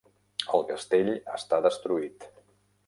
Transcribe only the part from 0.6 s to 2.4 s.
castell està destruït.